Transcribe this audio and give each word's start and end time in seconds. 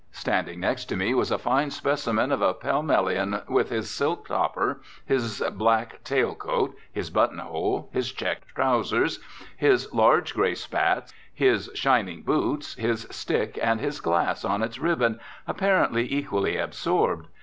Standing 0.09 0.61
next 0.61 0.85
to 0.85 0.95
me 0.95 1.13
was 1.13 1.29
a 1.29 1.37
fine 1.37 1.69
specimen 1.69 2.31
of 2.31 2.41
a 2.41 2.55
Pall 2.55 2.81
Mallian, 2.81 3.43
with 3.47 3.69
his 3.69 3.87
silk 3.87 4.29
"topper," 4.29 4.81
his 5.05 5.41
black 5.53 6.03
tail 6.03 6.33
coat, 6.33 6.75
his 6.91 7.11
buttonhole, 7.11 7.87
his 7.93 8.11
checked 8.11 8.47
trowsers, 8.55 9.19
his 9.55 9.93
large 9.93 10.33
grey 10.33 10.55
spats, 10.55 11.13
his 11.31 11.69
shining 11.75 12.23
boots, 12.23 12.73
his 12.73 13.05
stick 13.11 13.59
and 13.61 13.79
his 13.79 13.99
glass 14.01 14.43
on 14.43 14.63
its 14.63 14.79
ribbon, 14.79 15.19
apparently 15.47 16.11
equally 16.11 16.57
absorbed. 16.57 17.27